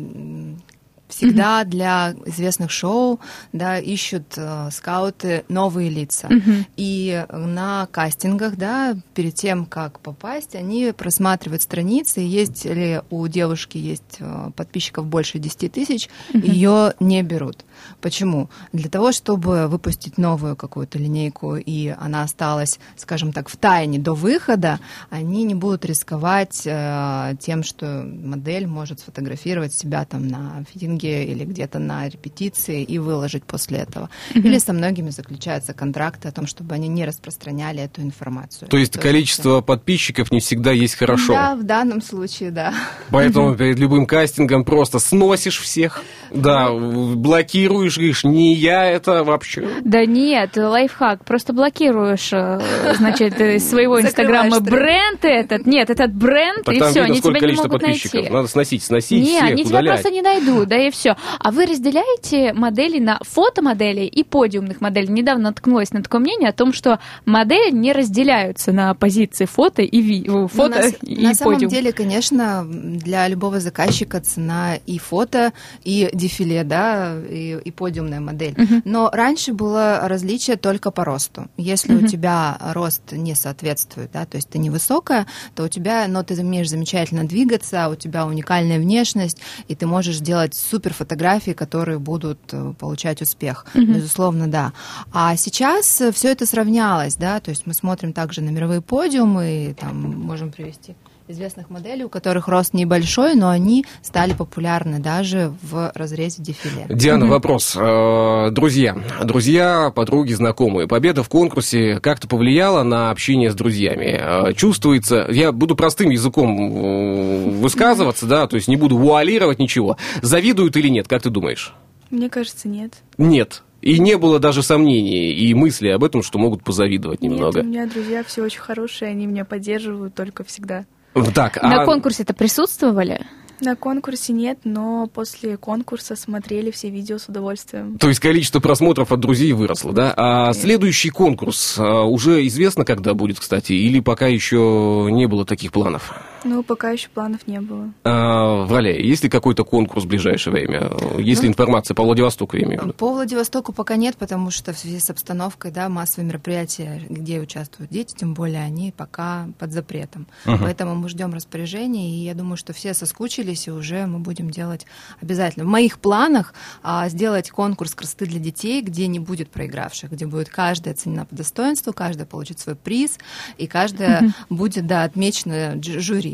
[1.14, 3.20] Всегда для известных шоу
[3.52, 6.28] да, ищут э, скауты новые лица.
[6.76, 12.20] И на кастингах, да, перед тем, как попасть, они просматривают страницы.
[12.20, 17.64] Есть ли у девушки есть э, подписчиков больше 10 тысяч, ее не берут.
[18.04, 18.50] Почему?
[18.74, 24.12] Для того, чтобы выпустить новую какую-то линейку, и она осталась, скажем так, в тайне до
[24.12, 31.24] выхода, они не будут рисковать э, тем, что модель может сфотографировать себя там на фитинге
[31.24, 34.10] или где-то на репетиции и выложить после этого.
[34.34, 38.68] Или со многими заключаются контракты о том, чтобы они не распространяли эту информацию.
[38.68, 41.32] То есть количество подписчиков не всегда есть хорошо.
[41.32, 42.74] Да, в данном случае, да.
[43.08, 49.68] Поэтому перед любым кастингом просто сносишь всех, да, блокируешь, говоришь, не я это вообще.
[49.84, 51.24] Да нет, лайфхак.
[51.24, 52.60] Просто блокируешь, э,
[52.98, 54.06] значит, из своего Закрываешь
[54.46, 55.66] инстаграма бренд этот.
[55.66, 58.14] Нет, этот бренд, и все, они сколько тебя не могут подписчиков.
[58.14, 58.30] найти.
[58.30, 61.16] Надо сносить, сносить Не, они тебя просто не найдут, да и все.
[61.38, 65.08] А вы разделяете модели на фотомодели и подиумных моделей?
[65.08, 70.00] Недавно наткнулась на такое мнение о том, что модели не разделяются на позиции фото и
[70.00, 70.22] ви...
[70.26, 71.70] э, Ну, фото на, и на самом подиум.
[71.70, 75.52] деле, конечно, для любого заказчика цена и фото,
[75.84, 78.56] и дефиле, да, и, и подиумная модель.
[78.84, 81.48] Но раньше было различие только по росту.
[81.58, 86.22] Если у тебя рост не соответствует, да, то есть ты невысокая, то у тебя, но
[86.22, 91.98] ты умеешь замечательно двигаться, у тебя уникальная внешность, и ты можешь делать супер фотографии, которые
[91.98, 93.66] будут э, получать успех.
[93.74, 94.72] Безусловно, да.
[95.12, 99.74] А сейчас все это сравнялось, да, то есть мы смотрим также на мировые подиумы, и
[99.74, 100.94] там можем привести
[101.28, 106.86] известных моделей, у которых рост небольшой, но они стали популярны даже в разрезе дефиле.
[106.88, 107.74] Диана, вопрос.
[107.76, 110.86] Э, Друзья, друзья, подруги, знакомые.
[110.86, 114.18] Победа в конкурсе как-то повлияла на общение с друзьями?
[114.20, 119.96] Э, Чувствуется, я буду простым языком э, высказываться, да, то есть не буду вуалировать ничего.
[120.22, 121.72] Завидуют или нет, как ты думаешь?
[122.10, 122.94] Мне кажется, нет.
[123.18, 123.62] Нет.
[123.80, 127.58] И не было даже сомнений и мысли об этом, что могут позавидовать немного.
[127.60, 130.86] Нет, у меня друзья все очень хорошие, они меня поддерживают только всегда.
[131.34, 133.26] Так, На а конкурсе-то присутствовали?
[133.60, 137.98] На конкурсе нет, но после конкурса смотрели все видео с удовольствием.
[137.98, 140.12] То есть количество просмотров от друзей выросло, да?
[140.16, 145.72] А следующий конкурс а, уже известно, когда будет, кстати, или пока еще не было таких
[145.72, 146.12] планов?
[146.44, 147.92] Ну, пока еще планов не было.
[148.04, 150.90] А, Валя, есть ли какой-то конкурс в ближайшее время?
[151.18, 152.94] Есть ли информация по Владивостоку, я имею в виду?
[152.94, 157.90] По Владивостоку пока нет, потому что в связи с обстановкой, да, массовые мероприятия, где участвуют
[157.90, 160.26] дети, тем более, они пока под запретом.
[160.44, 164.86] Поэтому мы ждем распоряжения, и я думаю, что все соскучились, и уже мы будем делать
[165.20, 165.64] обязательно.
[165.64, 170.48] В моих планах а, сделать конкурс красоты для детей, где не будет проигравших, где будет
[170.48, 173.18] каждая оценена по достоинству, каждая получит свой приз,
[173.56, 176.33] и каждая будет, да, отмечена жюри.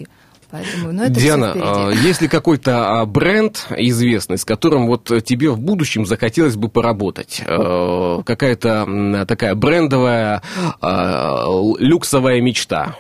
[0.51, 5.51] Поэтому, ну, это Диана, а, есть ли какой-то а, бренд известный, с которым вот тебе
[5.51, 7.41] в будущем захотелось бы поработать?
[7.47, 10.43] Э, Какая-то такая брендовая
[10.81, 11.45] а,
[11.79, 12.97] люксовая мечта?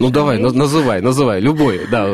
[0.00, 2.08] Ну давай, на- называй, называй, любой, да.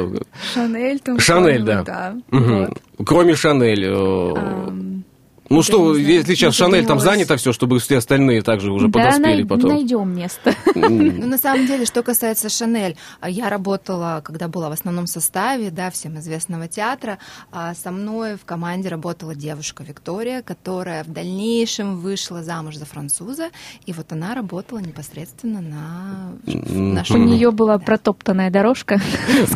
[0.53, 1.21] Шанель там.
[1.21, 1.83] Шанель, да.
[1.85, 2.15] да.
[2.31, 2.59] Мгм.
[2.99, 3.07] Вот.
[3.07, 3.87] Кроме Шанель.
[3.87, 5.05] Ам,
[5.49, 8.93] Ну что, если сейчас я Шанель там занято все, чтобы все остальные также уже да,
[8.93, 9.71] подоспели най- потом.
[9.71, 10.55] найдем место.
[10.75, 15.71] Ну, на самом деле, что касается Шанель, а, я работала, когда была в основном составе,
[15.71, 17.19] да, всем известного театра,
[17.53, 23.51] а со мной в команде работала девушка Виктория, которая в дальнейшем вышла замуж за француза,
[23.85, 26.33] и вот она работала непосредственно на...
[26.47, 27.03] Мгм.
[27.11, 29.01] У нее была протоптанная дорожка.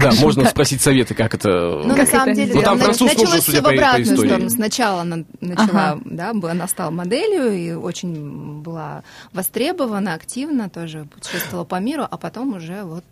[0.00, 1.48] Да, можно спросить советы, как это...
[1.85, 2.55] Ну, на самом деле?
[2.55, 4.50] Ну, началось все в обратную сторону.
[4.50, 6.00] Сначала она начала, Ага.
[6.04, 12.16] да, б- она стала моделью и очень была востребована, активно тоже путешествовала по миру, а
[12.16, 13.04] потом уже вот...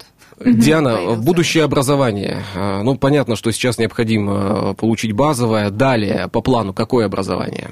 [0.45, 1.23] Диана, появился.
[1.23, 2.43] будущее образование.
[2.55, 5.71] А, Ну, понятно, что сейчас необходимо получить базовое.
[5.71, 7.71] Далее, по плану, какое образование?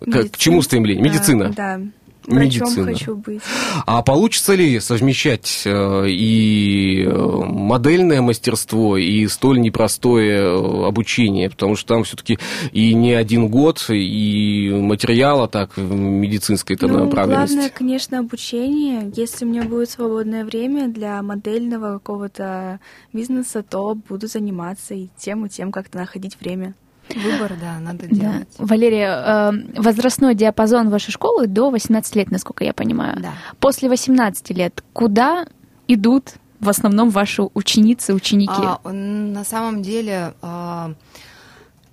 [0.00, 0.30] К- К медицина.
[0.36, 1.04] чему стремление?
[1.04, 1.48] Да, Медицина.
[1.56, 1.80] Да.
[2.26, 2.86] Врачом Медицина.
[2.86, 3.40] хочу быть.
[3.86, 11.50] А получится ли совмещать э, и э, модельное мастерство, и столь непростое э, обучение?
[11.50, 12.38] Потому что там все-таки
[12.72, 17.54] и не один год, и материала так медицинской там Ну, направленности.
[17.54, 19.10] главное, конечно, обучение.
[19.16, 22.80] Если у меня будет свободное время для модельного какого-то
[23.12, 26.74] бизнеса, то буду заниматься и тем, и тем как-то находить время.
[27.08, 28.14] Выбор, да, надо Да.
[28.14, 28.48] делать.
[28.58, 33.18] Валерия, э, возрастной диапазон вашей школы до 18 лет, насколько я понимаю.
[33.20, 33.32] Да.
[33.60, 35.46] После 18 лет куда
[35.88, 38.52] идут в основном ваши ученицы, ученики?
[38.56, 40.94] А, на самом деле, а,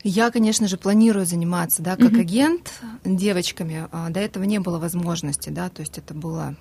[0.04, 2.72] я, конечно же, планирую заниматься, да, как агент
[3.04, 3.88] девочками.
[3.92, 6.56] А, До этого не было возможности, да, то есть это было,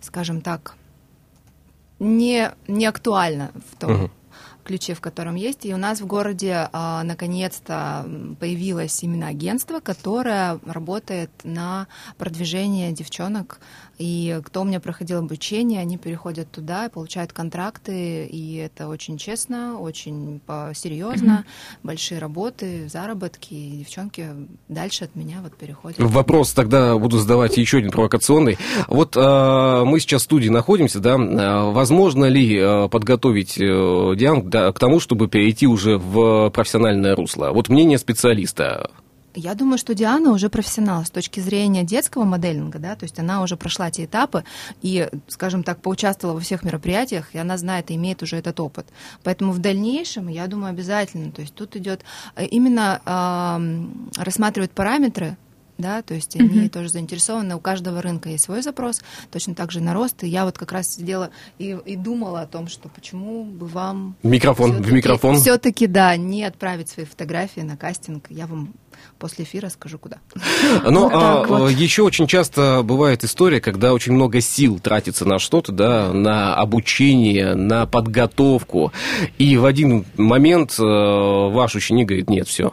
[0.00, 0.74] скажем так,
[1.98, 4.10] не, не актуально в том Мгм.
[4.68, 5.64] Ключе, в котором есть.
[5.64, 8.06] И у нас в городе а, наконец-то
[8.38, 13.60] появилось именно агентство, которое работает на продвижение девчонок
[13.98, 19.78] и кто у меня проходил обучение, они переходят туда, получают контракты, и это очень честно,
[19.78, 20.40] очень
[20.74, 21.78] серьезно, mm-hmm.
[21.82, 24.28] большие работы, заработки, и девчонки
[24.68, 25.98] дальше от меня вот переходят.
[25.98, 28.56] Вопрос тогда буду задавать еще один провокационный.
[28.86, 34.48] Вот э, мы сейчас в студии находимся, да, а, возможно ли э, подготовить э, Диан
[34.48, 37.50] да, к тому, чтобы перейти уже в профессиональное русло?
[37.52, 38.90] Вот мнение специалиста.
[39.38, 43.40] Я думаю, что Диана уже профессионал с точки зрения детского моделинга, да, то есть она
[43.40, 44.42] уже прошла эти этапы
[44.82, 48.88] и, скажем так, поучаствовала во всех мероприятиях, и она знает и имеет уже этот опыт.
[49.22, 52.02] Поэтому в дальнейшем, я думаю, обязательно, то есть тут идет
[52.34, 55.36] э, именно э, рассматривать параметры,
[55.78, 56.68] да, то есть они mm-hmm.
[56.68, 60.44] тоже заинтересованы, у каждого рынка есть свой запрос, точно так же на рост, и я
[60.44, 64.16] вот как раз сидела и, и думала о том, что почему бы вам...
[64.22, 65.36] Микрофон, в микрофон.
[65.36, 68.74] Все-таки, да, не отправить свои фотографии на кастинг, я вам
[69.18, 70.18] после эфира скажу, куда.
[70.84, 71.70] Но а, вот.
[71.70, 77.54] еще очень часто бывает история, когда очень много сил тратится на что-то, да, на обучение,
[77.54, 78.92] на подготовку,
[79.38, 82.72] и в один момент э, ваш ученик говорит, нет, все,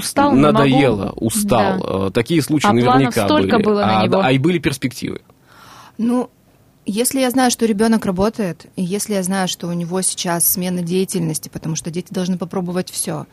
[0.00, 1.26] устал, надоело, могу.
[1.26, 1.78] устал.
[1.78, 2.06] Да.
[2.08, 3.62] Э, такие случаи а наверняка были.
[3.62, 4.20] было на а, него.
[4.22, 5.20] а и были перспективы.
[5.98, 6.30] Ну,
[6.86, 10.82] если я знаю, что ребенок работает, и если я знаю, что у него сейчас смена
[10.82, 13.26] деятельности, потому что дети должны попробовать все,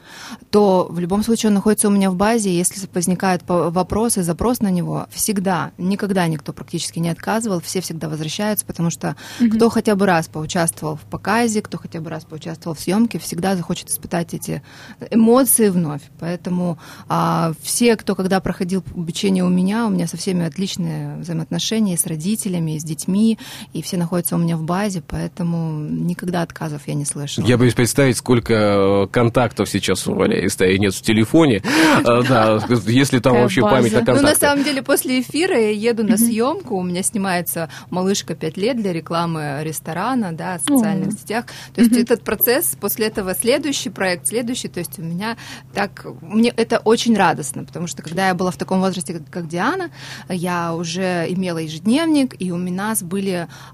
[0.51, 4.59] то в любом случае он находится у меня в базе, и если возникают вопросы, запрос
[4.59, 9.49] на него, всегда, никогда никто практически не отказывал, все всегда возвращаются, потому что mm-hmm.
[9.49, 13.55] кто хотя бы раз поучаствовал в показе, кто хотя бы раз поучаствовал в съемке, всегда
[13.55, 14.61] захочет испытать эти
[15.09, 16.01] эмоции вновь.
[16.19, 21.97] Поэтому а, все, кто когда проходил обучение у меня, у меня со всеми отличные взаимоотношения
[21.97, 23.36] с родителями, с детьми,
[23.73, 27.45] и все находятся у меня в базе, поэтому никогда отказов я не слышала.
[27.45, 31.61] Я боюсь представить, сколько э, контактов сейчас у Валерии стоит нет в телефоне.
[32.05, 34.21] Э, да, если там вообще память на контакты.
[34.21, 38.57] Ну, на самом деле, после эфира я еду на съемку, у меня снимается малышка 5
[38.57, 41.45] лет для рекламы ресторана, да, в социальных сетях.
[41.73, 45.37] То есть этот процесс, после этого следующий проект, следующий, то есть у меня
[45.73, 49.89] так, мне это очень радостно, потому что когда я была в таком возрасте, как Диана,
[50.29, 53.26] я уже имела ежедневник, и у нас были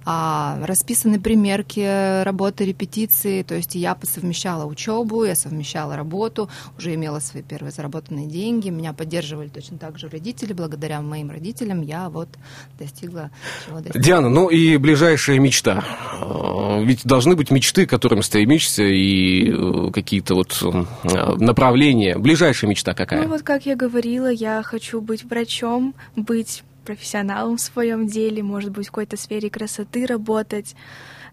[0.05, 7.19] а, расписаны примерки работы, репетиции, то есть я совмещала учебу, я совмещала работу, уже имела
[7.19, 12.29] свои первые заработанные деньги, меня поддерживали точно так же родители, благодаря моим родителям я вот
[12.77, 13.31] достигла
[13.65, 14.01] чего достигла.
[14.01, 15.83] Диана, ну и ближайшая мечта.
[16.21, 22.17] А, ведь должны быть мечты, к которым стремишься, и э, какие-то вот э, направления.
[22.17, 23.23] Ближайшая мечта какая?
[23.23, 28.71] Ну вот, как я говорила, я хочу быть врачом, быть профессионалом в своем деле, может
[28.71, 30.75] быть, в какой-то сфере красоты работать,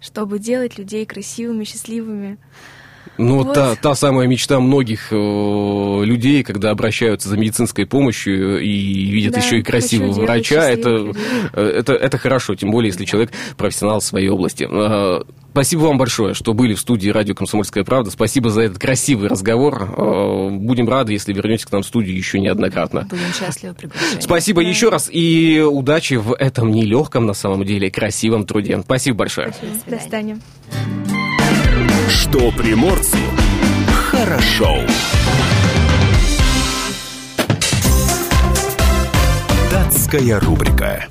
[0.01, 2.39] чтобы делать людей красивыми, счастливыми.
[3.21, 3.55] Ну, вот.
[3.55, 5.15] та, та самая мечта многих э,
[6.05, 11.13] людей, когда обращаются за медицинской помощью и видят да, еще и красивого врача, это,
[11.53, 14.67] э, это, это хорошо, тем более, если человек профессионал в своей области.
[14.71, 18.11] Э, спасибо вам большое, что были в студии радио «Комсомольская правда».
[18.11, 19.83] Спасибо за этот красивый разговор.
[19.83, 23.07] Э, будем рады, если вернетесь к нам в студию еще неоднократно.
[23.11, 24.23] Будем счастливы приглашать.
[24.23, 24.69] Спасибо да.
[24.69, 28.81] еще раз и удачи в этом нелегком, на самом деле, красивом труде.
[28.83, 29.53] Спасибо большое.
[29.53, 29.91] Спасибо.
[29.91, 30.39] До свидания.
[32.11, 33.19] Что приморцу
[34.11, 34.81] хорошо.
[39.71, 41.07] Датская рубрика.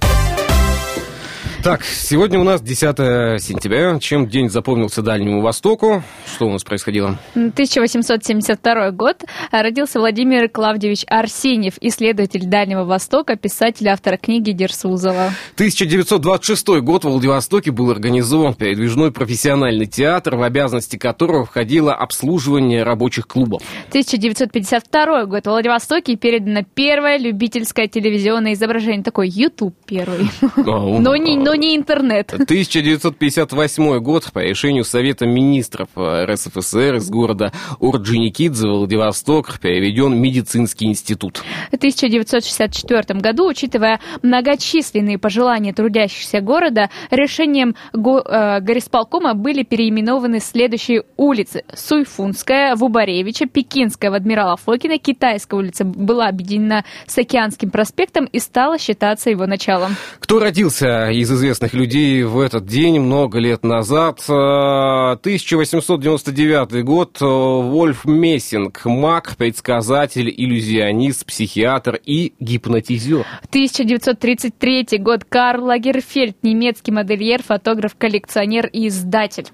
[1.61, 3.99] Так, сегодня у нас 10 сентября.
[3.99, 6.03] Чем день запомнился Дальнему Востоку?
[6.25, 7.19] Что у нас происходило?
[7.33, 9.25] 1872 год.
[9.51, 15.33] Родился Владимир Клавдевич Арсеньев, исследователь Дальнего Востока, писатель, автор книги Дерсузова.
[15.55, 23.27] 1926 год в Владивостоке был организован передвижной профессиональный театр, в обязанности которого входило обслуживание рабочих
[23.27, 23.61] клубов.
[23.89, 29.03] 1952 год в Владивостоке передано первое любительское телевизионное изображение.
[29.03, 30.29] Такой YouTube первый.
[30.41, 32.31] А, Но не но не интернет.
[32.31, 37.51] 1958 год по решению Совета министров РСФСР из города
[37.81, 41.41] Орджоникидзе, Владивосток, переведен медицинский институт.
[41.71, 51.03] В 1964 году, учитывая многочисленные пожелания трудящихся города, решением го- э, горисполкома были переименованы следующие
[51.17, 51.63] улицы.
[51.73, 58.77] Суйфунская, Вубаревича, Пекинская в Адмирала Фокина, Китайская улица была объединена с Океанским проспектом и стала
[58.77, 59.95] считаться его началом.
[60.19, 64.19] Кто родился из известных людей в этот день, много лет назад.
[64.27, 67.17] Э, 1899 год.
[67.21, 73.25] э, Вольф Мессинг, маг, предсказатель, иллюзионист, психиатр и гипнотизер.
[73.49, 75.23] 1933 год.
[75.29, 79.47] Карл Лагерфельд, немецкий модельер, фотограф, коллекционер и издатель.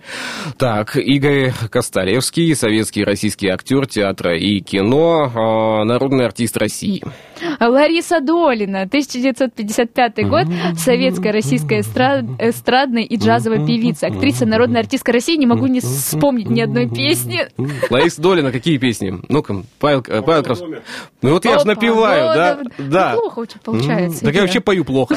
[0.57, 7.03] Так, Игорь Костаревский, советский и российский актер театра и кино, э, народный артист России.
[7.59, 10.47] Лариса Долина, 1955 год.
[10.77, 14.07] Советская, российская эстра- эстрадная и джазовая певица.
[14.07, 15.36] Актриса, народная артистка России.
[15.36, 17.47] Не могу не вспомнить ни одной песни.
[17.89, 19.19] Лариса Долина, какие песни?
[19.30, 20.61] Ну-ка, Павел, э, Павел Крас-
[21.21, 22.59] Ну вот я же Опа, напеваю, да?
[22.61, 23.13] ну, Да.
[23.15, 24.23] Плохо очень получается.
[24.26, 25.15] Так я вообще пою плохо.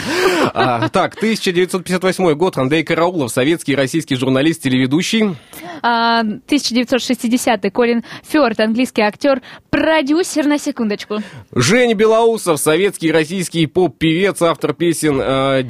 [0.54, 2.56] А, так, 1958 год.
[2.58, 5.36] Андрей Караулов, советский и российский журналист, телеведущий.
[5.82, 9.40] А, 1960 Колин Фёрд, английский актер,
[9.70, 11.18] продюсер на секундочку.
[11.54, 15.62] Женя Белоусов, советский и российский поп-певец, автор песен э,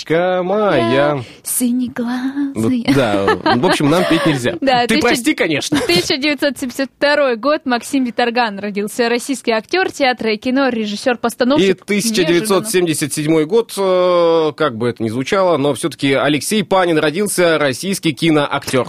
[0.00, 1.22] «Девочка моя».
[1.42, 2.84] Синеглазый.
[2.86, 3.26] Вот, Да,
[3.56, 4.54] в общем, нам петь нельзя.
[4.60, 5.78] Да, Ты тысяча- прости, конечно.
[5.78, 9.08] 1972 год Максим Виторган родился.
[9.08, 11.82] Российский актер театра и кино, И режиссер-постановщик.
[11.84, 18.86] 1977 год, э, как бы это ни звучало, но все-таки Алексей Панин родился, российский киноактер.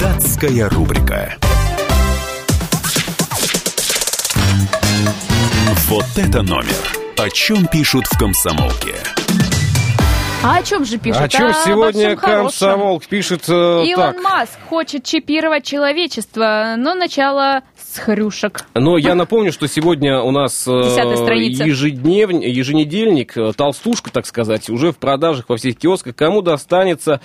[0.00, 1.36] Датская рубрика.
[5.88, 7.03] Вот это номер.
[7.16, 8.96] О чем пишут в комсомолке?
[10.42, 11.22] А о чем же пишут?
[11.22, 12.42] О чем обо сегодня всем хорошем.
[12.42, 14.22] комсомол пишет э, Илон так.
[14.22, 18.66] Маск хочет чипировать человечество, но начало с хрюшек.
[18.74, 24.90] Но я напомню, что сегодня у нас э, ежедневн- еженедельник, э, толстушка, так сказать, уже
[24.90, 26.16] в продажах во всех киосках.
[26.16, 27.20] Кому достанется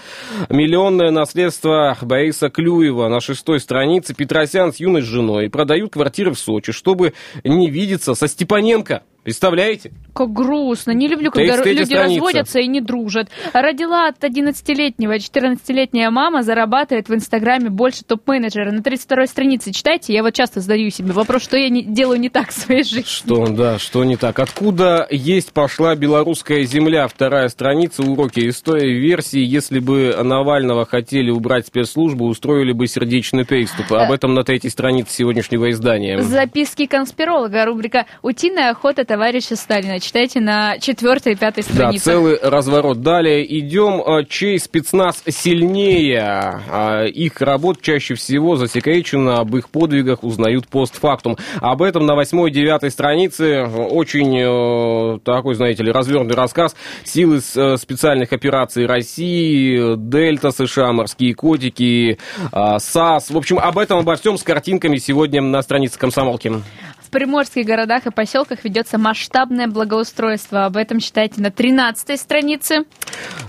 [0.47, 6.71] миллионное наследство Бориса Клюева на шестой странице Петросян с юной женой продают квартиры в Сочи,
[6.71, 7.13] чтобы
[7.43, 9.01] не видеться со Степаненко.
[9.29, 9.91] Представляете?
[10.15, 10.89] Как грустно.
[10.89, 12.15] Не люблю, когда 33 люди страница.
[12.15, 13.29] разводятся и не дружат.
[13.53, 18.71] Родила от 11-летнего, 14-летняя мама зарабатывает в Инстаграме больше топ-менеджера.
[18.71, 20.13] На 32-й странице читайте.
[20.13, 23.03] Я вот часто задаю себе вопрос, что я не, делаю не так в своей жизни.
[23.05, 24.39] Что, да, что не так?
[24.39, 27.07] Откуда есть пошла белорусская земля?
[27.07, 29.41] Вторая страница, уроки истории версии.
[29.41, 33.93] Если бы Навального хотели убрать спецслужбы, устроили бы сердечный приступ.
[33.93, 36.19] Об этом на третьей странице сегодняшнего издания.
[36.19, 37.63] Записки конспиролога.
[37.65, 39.99] Рубрика «Утиная охота товарища Сталина».
[39.99, 42.05] Читайте на четвертой и пятой Да, странице.
[42.05, 43.01] целый разворот.
[43.01, 44.01] Далее идем.
[44.05, 46.21] А, Чей спецназ сильнее?
[46.21, 51.37] А, Их работ чаще всего засекречено, об их подвигах узнают постфактум.
[51.59, 56.73] Об этом на восьмой и девятой странице очень э, такой, знаете ли, развернутый рассказ.
[57.03, 62.17] Силы э, специальных операций России, Дельта США, морские котики,
[62.53, 63.31] а, САС.
[63.31, 66.53] В общем, об этом, обо всем с картинками сегодня на странице комсомолки.
[67.09, 70.65] В приморских городах и поселках ведется масштабное благоустройство.
[70.65, 72.83] Об этом читайте на 13 странице.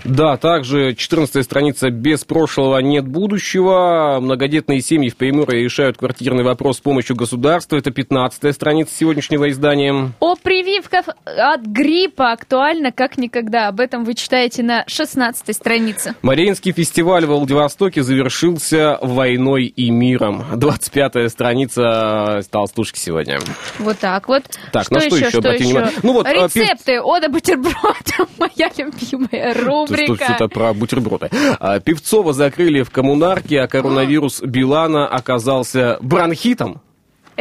[0.03, 4.17] Да, также 14 страница «Без прошлого нет будущего».
[4.19, 7.77] Многодетные семьи в Приморье решают квартирный вопрос с помощью государства.
[7.77, 10.11] Это 15 страница сегодняшнего издания.
[10.19, 13.67] О прививках от гриппа актуально как никогда.
[13.67, 16.15] Об этом вы читаете на 16 странице.
[16.23, 20.45] Мариинский фестиваль в Владивостоке завершился войной и миром.
[20.55, 23.37] 25 страница толстушки сегодня.
[23.79, 24.43] Вот так вот.
[24.71, 25.91] Так, на что еще обратим внимание?
[26.03, 27.75] Ну вот, а, Рецепты ода бутерброда.
[28.37, 30.33] Моя любимая Ты Что рубрика.
[30.33, 31.29] это про бутерброды?
[31.59, 36.81] А, Певцова закрыли в коммунарке, а коронавирус Билана оказался бронхитом.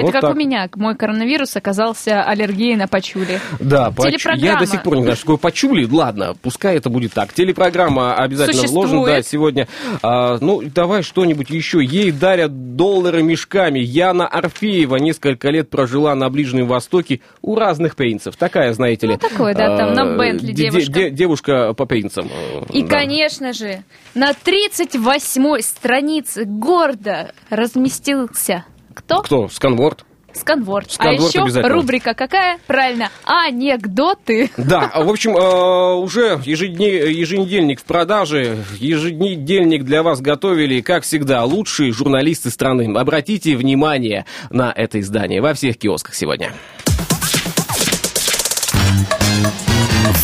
[0.01, 0.35] Это Вот как так.
[0.35, 0.69] у меня.
[0.75, 3.41] Мой коронавирус оказался аллергией на пачули.
[3.59, 4.45] Да, Телепрограмма.
[4.47, 5.87] я до сих пор не знаю, что такое пачули.
[5.91, 7.33] Ладно, пускай это будет так.
[7.33, 9.07] Телепрограмма обязательно Существует.
[9.17, 9.69] да, сегодня.
[10.03, 11.85] А, ну, давай что-нибудь еще.
[11.85, 13.79] Ей дарят доллары мешками.
[13.79, 18.37] Яна Орфеева несколько лет прожила на Ближнем Востоке у разных принцев.
[18.37, 19.13] Такая, знаете ли.
[19.15, 20.93] Ну, такое, да, там на а, Бентли де- де- девушка.
[20.93, 22.29] де- Девушка по принцам.
[22.73, 22.89] И, да.
[22.89, 23.83] конечно же,
[24.15, 28.65] на 38 странице гордо разместился
[29.01, 29.23] кто?
[29.23, 29.49] Кто?
[29.49, 30.05] Сканворд?
[30.33, 30.87] Сканворд.
[30.91, 31.75] А Сканворд еще обязательно.
[31.75, 32.59] рубрика какая?
[32.69, 34.51] Правильно, анекдоты.
[34.57, 41.45] Да, в общем, э, уже ежедне- еженедельник в продаже, еженедельник для вас готовили, как всегда,
[41.45, 42.97] лучшие журналисты страны.
[42.97, 46.53] Обратите внимание на это издание во всех киосках сегодня.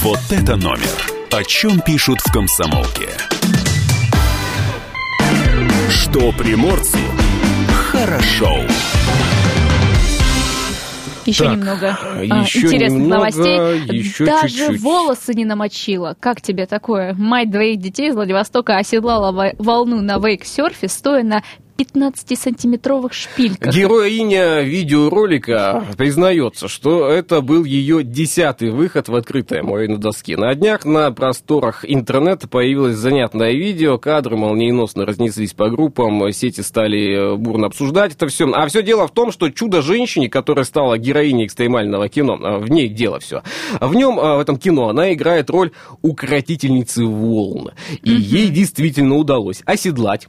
[0.03, 0.89] Вот это номер.
[1.33, 3.09] О чем пишут в комсомолке?
[5.91, 6.99] Что приморцу
[7.91, 8.49] хорошо.
[11.25, 13.97] Еще Так, немного а, еще интересных немного, новостей.
[13.99, 14.81] еще Даже чуть-чуть.
[14.81, 16.17] волосы не намочила.
[16.21, 17.15] Как тебе такое?
[17.15, 21.43] Мать двоих детей из Владивостока оседлала во- волну на вейк-серфе, стоя на
[21.77, 23.75] 15-сантиметровых шпильках.
[23.75, 30.37] Героиня видеоролика признается, что это был ее десятый выход в открытое море на доске.
[30.37, 37.35] На днях на просторах интернета появилось занятное видео, кадры молниеносно разнеслись по группам, сети стали
[37.35, 38.51] э, бурно обсуждать это все.
[38.53, 42.89] А все дело в том, что чудо-женщине, которая стала героиней экстремального кино, а, в ней
[42.89, 43.43] дело все.
[43.81, 45.73] В нем, а, в этом кино, она играет роль
[46.03, 47.73] укротительницы волн.
[48.03, 50.29] И ей действительно удалось оседлать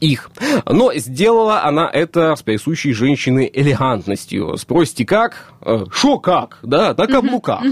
[0.00, 0.30] их.
[0.66, 4.56] Но сделала она это с присущей женщины элегантностью.
[4.56, 5.52] Спросите, как?
[5.90, 6.58] Шо как?
[6.62, 7.62] Да, на каблуках.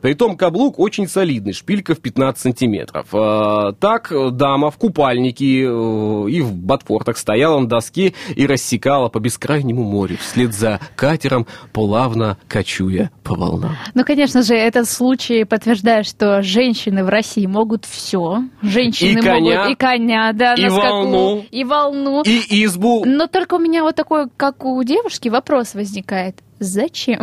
[0.00, 3.06] Притом каблук очень солидный, шпилька в 15 сантиметров.
[3.12, 9.18] А, Так дама в купальнике э, и в ботфортах стояла на доске и рассекала по
[9.18, 13.76] бескрайнему морю вслед за катером, плавно кочуя по волнам.
[13.94, 18.44] Ну, конечно же, этот случай подтверждает, что женщины в России могут все.
[18.62, 22.22] Женщины И коня, могут и коня, да, и на скаку, волну, и волну.
[22.22, 23.04] И избу.
[23.04, 26.36] Но только у меня вот такой, как у девушки, вопрос возникает.
[26.62, 27.20] Зачем?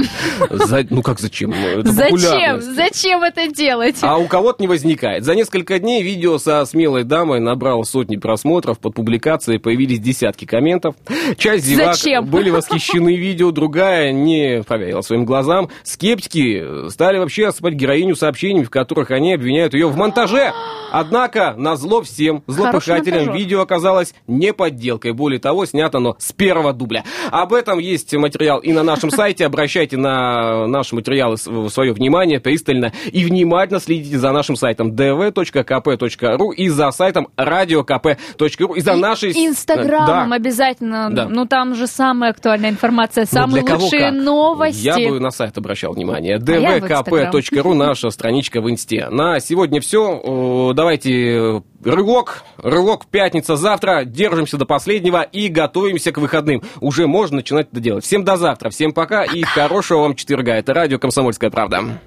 [0.50, 1.54] За- Ну как зачем?
[1.54, 2.62] Это Зачем?
[2.62, 3.96] Зачем это делать?
[4.02, 5.24] А у кого-то не возникает.
[5.24, 8.80] За несколько дней видео со смелой дамой набрало сотни просмотров.
[8.80, 10.96] Под публикацией появились десятки комментов.
[11.38, 12.26] Часть зевак Зачем?
[12.26, 15.70] были восхищены видео, другая не поверила своим глазам.
[15.84, 20.52] Скептики стали вообще осыпать героиню сообщениями, в которых они обвиняют ее в монтаже.
[20.92, 25.14] Однако, на зло всем злопыхателям видео оказалось не подделкой.
[25.14, 27.04] Более того, снято оно с первого дубля.
[27.32, 29.29] Об этом есть материал и на нашем сайте.
[29.40, 36.70] Обращайте на наши материалы свое внимание пристально и внимательно следите за нашим сайтом dv.kp.ru и
[36.70, 39.34] за сайтом radiokp.ru и за нашей...
[39.34, 40.36] с- Инстаграмом Да.
[40.36, 41.10] обязательно.
[41.12, 41.28] Да.
[41.30, 44.14] Ну, там же самая актуальная информация, Ну, самые кого лучшие как.
[44.14, 44.82] новости.
[44.86, 46.36] Я бы на сайт обращал внимание.
[46.36, 49.08] А dvkp.ru, наша страничка в инсте.
[49.10, 50.74] На сегодня все.
[50.76, 52.44] Давайте рывок.
[52.58, 54.04] Рывок пятница завтра.
[54.06, 56.62] Держимся до последнего и готовимся к выходным.
[56.82, 58.06] Уже можно начинать это делать.
[58.06, 58.70] Всем до завтра.
[58.70, 60.54] Всем пока и хорошего вам четверга.
[60.54, 62.00] Это радио «Комсомольская правда».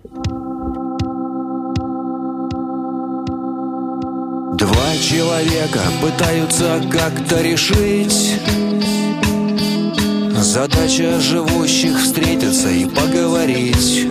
[4.55, 8.39] Два человека пытаются как-то решить
[10.43, 14.07] Задача живущих встретиться и поговорить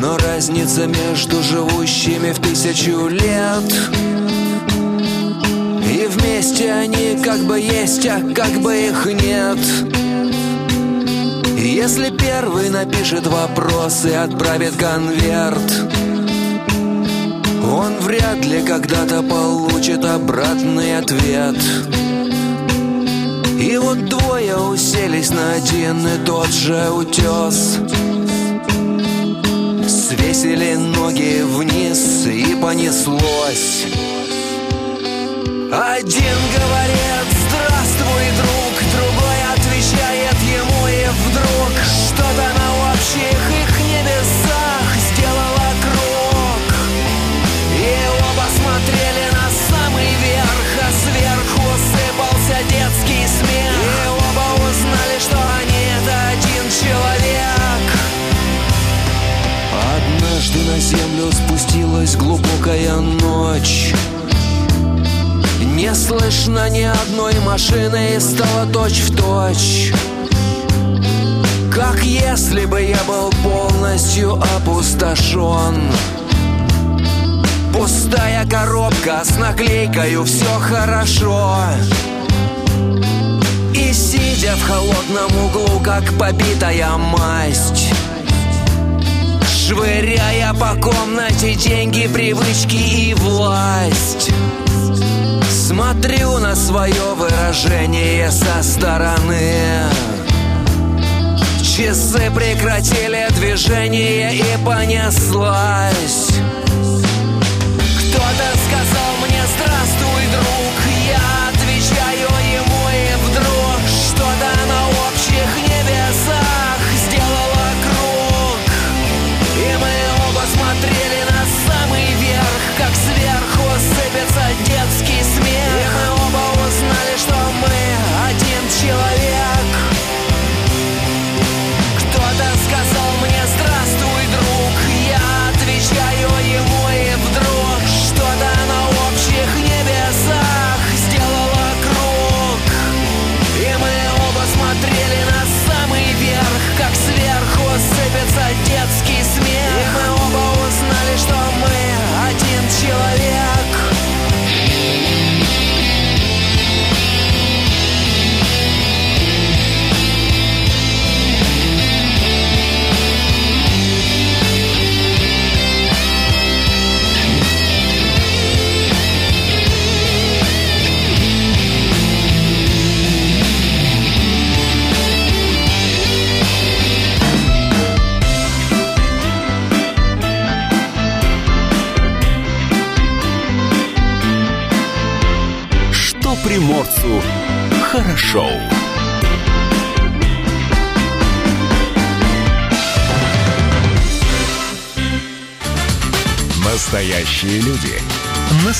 [0.00, 3.72] Но разница между живущими в тысячу лет.
[5.90, 9.58] И вместе они как бы есть, а как бы их нет.
[11.56, 15.88] Если первый напишет вопрос и отправит конверт
[17.70, 21.56] он вряд ли когда-то получит обратный ответ.
[23.60, 27.78] И вот двое уселись на один и тот же утес
[30.08, 33.84] Свесили ноги вниз и понеслось.
[35.70, 38.57] Один говорит «Здравствуй, друг»,
[78.58, 81.56] коробка с наклейкою «Все хорошо»
[83.74, 87.92] И сидя в холодном углу, как побитая масть
[89.46, 94.30] Швыряя по комнате деньги, привычки и власть
[95.50, 99.52] Смотрю на свое выражение со стороны.
[101.60, 106.30] Часы прекратили движение и понеслась
[108.38, 108.87] кто-то сказал